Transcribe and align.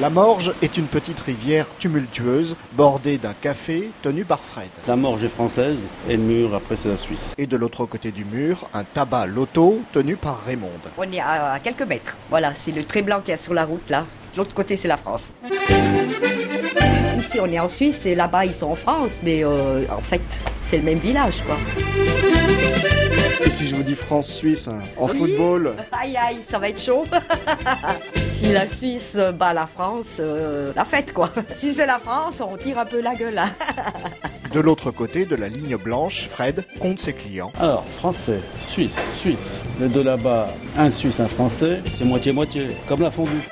La 0.00 0.08
Morge 0.08 0.54
est 0.62 0.78
une 0.78 0.86
petite 0.86 1.20
rivière 1.20 1.66
tumultueuse, 1.78 2.56
bordée 2.72 3.18
d'un 3.18 3.34
café 3.34 3.90
tenu 4.00 4.24
par 4.24 4.40
Fred. 4.40 4.70
La 4.88 4.96
Morge 4.96 5.22
est 5.24 5.28
française 5.28 5.88
et 6.08 6.16
le 6.16 6.22
mur, 6.22 6.54
après, 6.54 6.76
c'est 6.76 6.88
la 6.88 6.96
Suisse. 6.96 7.34
Et 7.36 7.46
de 7.46 7.54
l'autre 7.58 7.84
côté 7.84 8.10
du 8.10 8.24
mur, 8.24 8.66
un 8.72 8.82
tabac 8.82 9.26
loto 9.26 9.82
tenu 9.92 10.16
par 10.16 10.42
Raymond. 10.42 10.70
On 10.96 11.02
est 11.02 11.20
à, 11.20 11.58
quelques 11.62 11.82
mètres. 11.82 12.16
Voilà, 12.30 12.54
c'est 12.54 12.72
le 12.72 12.82
trait 12.82 13.02
blanc 13.02 13.20
qui 13.22 13.32
est 13.32 13.36
sur 13.36 13.52
la 13.52 13.66
route 13.66 13.90
là. 13.90 14.06
De 14.32 14.38
l'autre 14.38 14.54
côté, 14.54 14.76
c'est 14.78 14.88
la 14.88 14.96
France. 14.96 15.34
Ici, 17.18 17.38
on 17.38 17.52
est 17.52 17.60
en 17.60 17.68
Suisse 17.68 18.06
et 18.06 18.14
là-bas, 18.14 18.46
ils 18.46 18.54
sont 18.54 18.68
en 18.68 18.76
France, 18.76 19.20
mais 19.22 19.44
euh, 19.44 19.84
en 19.94 20.00
fait, 20.00 20.40
c'est 20.58 20.78
le 20.78 20.84
même 20.84 20.98
village, 20.98 21.42
quoi. 21.44 21.58
Et 23.50 23.52
si 23.52 23.66
je 23.66 23.74
vous 23.74 23.82
dis 23.82 23.96
France-Suisse 23.96 24.68
hein, 24.68 24.78
en 24.96 25.08
football 25.08 25.74
Aïe 25.90 26.16
aïe, 26.16 26.38
ça 26.48 26.60
va 26.60 26.68
être 26.68 26.80
chaud. 26.80 27.04
si 28.32 28.52
la 28.52 28.64
Suisse 28.64 29.18
bat 29.36 29.52
la 29.52 29.66
France, 29.66 30.18
euh, 30.20 30.72
la 30.76 30.84
fête 30.84 31.12
quoi. 31.12 31.32
Si 31.56 31.72
c'est 31.72 31.84
la 31.84 31.98
France, 31.98 32.40
on 32.40 32.56
tire 32.56 32.78
un 32.78 32.84
peu 32.84 33.00
la 33.00 33.16
gueule. 33.16 33.40
de 34.54 34.60
l'autre 34.60 34.92
côté 34.92 35.24
de 35.24 35.34
la 35.34 35.48
ligne 35.48 35.76
blanche, 35.76 36.28
Fred 36.28 36.64
compte 36.78 37.00
ses 37.00 37.12
clients. 37.12 37.50
Alors, 37.58 37.84
français, 37.88 38.38
suisse, 38.62 39.16
suisse. 39.16 39.62
Les 39.80 39.88
deux 39.88 40.04
là-bas, 40.04 40.46
un 40.78 40.92
suisse, 40.92 41.18
un 41.18 41.26
français, 41.26 41.80
c'est 41.98 42.04
moitié-moitié, 42.04 42.68
comme 42.86 43.00
la 43.00 43.10
fondue. 43.10 43.48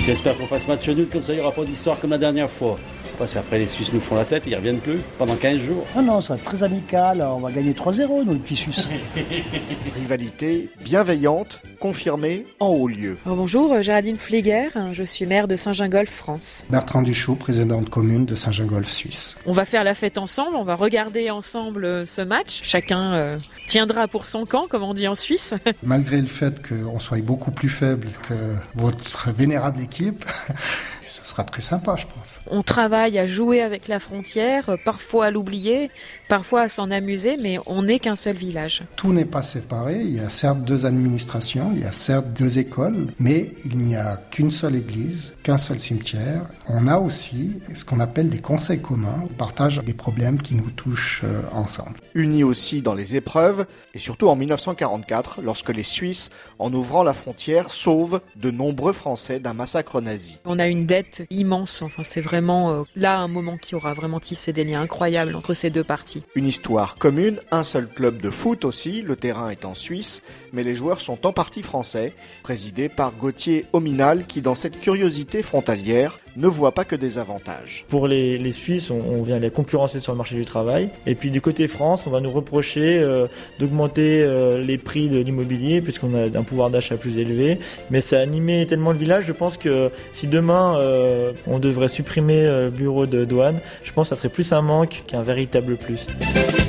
J'espère 0.00 0.36
qu'on 0.36 0.48
fasse 0.48 0.68
match 0.68 0.86
nul, 0.86 1.08
comme 1.10 1.22
ça 1.22 1.32
il 1.32 1.36
n'y 1.36 1.40
aura 1.40 1.52
pas 1.52 1.64
d'histoire 1.64 1.98
comme 1.98 2.10
la 2.10 2.18
dernière 2.18 2.50
fois. 2.50 2.76
Parce 3.20 3.34
qu'après, 3.34 3.58
les 3.58 3.66
Suisses 3.66 3.92
nous 3.92 4.00
font 4.00 4.16
la 4.16 4.24
tête, 4.24 4.44
ils 4.46 4.56
reviennent 4.56 4.78
plus 4.78 5.00
pendant 5.18 5.36
15 5.36 5.58
jours. 5.58 5.84
Non, 5.94 6.00
non, 6.02 6.20
ça 6.22 6.32
va 6.32 6.38
être 6.38 6.44
très 6.44 6.62
amical. 6.62 7.20
On 7.20 7.40
va 7.40 7.52
gagner 7.52 7.72
3-0, 7.72 8.24
nous, 8.24 8.32
les 8.32 8.38
petits 8.38 8.56
Suisses. 8.56 8.88
Rivalité 9.94 10.70
bienveillante, 10.82 11.60
confirmée 11.80 12.44
en 12.60 12.68
haut 12.68 12.88
lieu. 12.88 13.16
Oh, 13.26 13.34
bonjour, 13.34 13.72
euh, 13.72 13.82
Géraldine 13.82 14.18
Fleger. 14.18 14.68
Je 14.92 15.02
suis 15.02 15.24
maire 15.24 15.48
de 15.48 15.56
Saint-Gingolf, 15.56 16.10
France. 16.10 16.66
Bertrand 16.68 17.00
Duchot, 17.02 17.34
président 17.34 17.80
de 17.80 17.88
commune 17.88 18.26
de 18.26 18.34
Saint-Gingolf, 18.34 18.88
Suisse. 18.88 19.38
On 19.46 19.52
va 19.52 19.64
faire 19.64 19.82
la 19.82 19.94
fête 19.94 20.18
ensemble, 20.18 20.56
on 20.56 20.62
va 20.62 20.76
regarder 20.76 21.30
ensemble 21.30 21.86
euh, 21.86 22.04
ce 22.04 22.20
match. 22.20 22.60
Chacun 22.62 23.14
euh, 23.14 23.38
tiendra 23.66 24.08
pour 24.08 24.26
son 24.26 24.44
camp, 24.44 24.66
comme 24.68 24.82
on 24.82 24.92
dit 24.92 25.08
en 25.08 25.14
Suisse. 25.14 25.54
Malgré 25.82 26.20
le 26.20 26.26
fait 26.26 26.54
qu'on 26.66 26.98
soit 26.98 27.22
beaucoup 27.22 27.50
plus 27.50 27.70
faible 27.70 28.08
que 28.28 28.34
votre 28.74 29.32
vénérable 29.32 29.80
équipe, 29.80 30.24
ce 31.02 31.24
sera 31.24 31.44
très 31.44 31.62
sympa, 31.62 31.96
je 31.96 32.04
pense. 32.04 32.40
On 32.50 32.62
travaille 32.62 33.18
à 33.18 33.24
jouer 33.24 33.62
avec 33.62 33.88
la 33.88 33.98
frontière, 33.98 34.76
parfois 34.84 35.26
à 35.26 35.30
l'oublier, 35.30 35.90
parfois 36.28 36.62
à 36.62 36.68
s'en 36.68 36.90
amuser, 36.90 37.38
mais 37.38 37.58
on 37.64 37.82
n'est 37.82 37.98
qu'un 37.98 38.16
seul 38.16 38.36
village. 38.36 38.82
Tout 38.96 39.14
n'est 39.14 39.24
pas 39.24 39.42
séparé. 39.42 40.00
Il 40.02 40.14
y 40.14 40.20
a 40.20 40.28
certes 40.28 40.60
deux 40.60 40.84
administrations, 40.84 41.69
il 41.72 41.80
y 41.80 41.84
a 41.84 41.92
certes 41.92 42.26
deux 42.38 42.58
écoles, 42.58 43.06
mais 43.18 43.52
il 43.64 43.78
n'y 43.78 43.96
a 43.96 44.16
qu'une 44.30 44.50
seule 44.50 44.76
église, 44.76 45.32
qu'un 45.42 45.58
seul 45.58 45.78
cimetière. 45.78 46.42
On 46.68 46.86
a 46.86 46.98
aussi 46.98 47.60
ce 47.74 47.84
qu'on 47.84 48.00
appelle 48.00 48.28
des 48.28 48.38
conseils 48.38 48.80
communs. 48.80 49.24
On 49.24 49.34
partage 49.34 49.78
des 49.80 49.94
problèmes 49.94 50.40
qui 50.40 50.54
nous 50.54 50.70
touchent 50.70 51.22
euh, 51.24 51.42
ensemble. 51.52 52.00
Unis 52.14 52.44
aussi 52.44 52.82
dans 52.82 52.94
les 52.94 53.16
épreuves, 53.16 53.66
et 53.94 53.98
surtout 53.98 54.28
en 54.28 54.36
1944, 54.36 55.40
lorsque 55.42 55.70
les 55.70 55.82
Suisses, 55.82 56.30
en 56.58 56.72
ouvrant 56.72 57.02
la 57.02 57.12
frontière, 57.12 57.70
sauvent 57.70 58.20
de 58.36 58.50
nombreux 58.50 58.92
Français 58.92 59.40
d'un 59.40 59.54
massacre 59.54 60.00
nazi. 60.00 60.38
On 60.44 60.58
a 60.58 60.66
une 60.66 60.86
dette 60.86 61.26
immense. 61.30 61.82
Enfin, 61.82 62.02
c'est 62.02 62.20
vraiment 62.20 62.72
euh, 62.72 62.82
là 62.96 63.18
un 63.18 63.28
moment 63.28 63.56
qui 63.56 63.74
aura 63.74 63.92
vraiment 63.92 64.20
tissé 64.20 64.52
des 64.52 64.64
liens 64.64 64.82
incroyables 64.82 65.36
entre 65.36 65.54
ces 65.54 65.70
deux 65.70 65.84
parties. 65.84 66.22
Une 66.34 66.46
histoire 66.46 66.96
commune, 66.96 67.40
un 67.50 67.64
seul 67.64 67.88
club 67.88 68.20
de 68.20 68.30
foot 68.30 68.64
aussi, 68.64 69.02
le 69.02 69.16
terrain 69.16 69.50
est 69.50 69.64
en 69.64 69.74
Suisse, 69.74 70.22
mais 70.52 70.62
les 70.62 70.74
joueurs 70.74 71.00
sont 71.00 71.26
en 71.26 71.32
partie 71.32 71.59
français, 71.62 72.14
présidé 72.42 72.88
par 72.88 73.12
Gauthier 73.12 73.66
Ominal 73.72 74.24
qui 74.26 74.42
dans 74.42 74.54
cette 74.54 74.80
curiosité 74.80 75.42
frontalière 75.42 76.18
ne 76.36 76.46
voit 76.46 76.72
pas 76.72 76.84
que 76.84 76.96
des 76.96 77.18
avantages. 77.18 77.84
Pour 77.88 78.06
les, 78.08 78.52
Suisses, 78.52 78.90
on, 78.90 79.22
vient 79.22 79.38
les 79.38 79.50
concurrencer 79.50 80.00
sur 80.00 80.12
le 80.12 80.18
marché 80.18 80.34
du 80.34 80.44
travail. 80.44 80.88
Et 81.06 81.14
puis 81.14 81.30
du 81.30 81.40
côté 81.40 81.68
France, 81.68 82.06
on 82.06 82.10
va 82.10 82.20
nous 82.20 82.30
reprocher 82.30 82.98
euh, 82.98 83.26
d'augmenter 83.58 84.22
euh, 84.22 84.60
les 84.60 84.78
prix 84.78 85.08
de 85.08 85.18
l'immobilier 85.18 85.80
puisqu'on 85.80 86.14
a 86.14 86.24
un 86.24 86.42
pouvoir 86.42 86.70
d'achat 86.70 86.96
plus 86.96 87.18
élevé. 87.18 87.58
Mais 87.90 88.00
ça 88.00 88.18
a 88.18 88.22
animé 88.22 88.66
tellement 88.66 88.92
le 88.92 88.98
village, 88.98 89.24
je 89.26 89.32
pense 89.32 89.56
que 89.56 89.90
si 90.12 90.26
demain 90.26 90.76
euh, 90.78 91.32
on 91.46 91.58
devrait 91.58 91.88
supprimer 91.88 92.44
le 92.44 92.70
bureau 92.70 93.06
de 93.06 93.24
douane, 93.24 93.60
je 93.84 93.92
pense 93.92 94.08
que 94.08 94.16
ça 94.16 94.16
serait 94.16 94.32
plus 94.32 94.52
un 94.52 94.62
manque 94.62 95.04
qu'un 95.06 95.22
véritable 95.22 95.76
plus. 95.76 96.06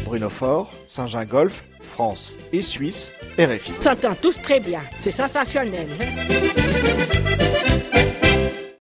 Bruno 0.06 0.30
Fort, 0.30 0.72
Saint-Jean-Golf, 0.86 1.64
France 1.80 2.38
et 2.54 2.62
Suisse, 2.62 3.14
RFI. 3.40 3.74
On 3.80 3.82
s'entend 3.82 4.16
tous 4.16 4.42
très 4.42 4.60
bien, 4.60 4.82
c'est 5.00 5.12
sensationnel. 5.12 5.88
Hein? 6.00 7.61